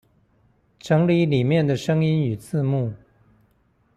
[0.79, 2.93] 整理裡面的聲音與字幕